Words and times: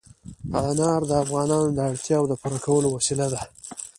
انار 0.69 1.01
د 1.09 1.11
افغانانو 1.23 1.69
د 1.73 1.79
اړتیاوو 1.91 2.29
د 2.31 2.33
پوره 2.41 2.59
کولو 2.65 2.87
وسیله 2.95 3.27
ده. 3.33 3.41